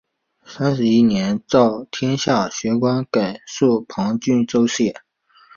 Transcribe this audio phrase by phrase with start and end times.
[0.43, 4.95] 三十一年诏天下学官改授旁郡州县。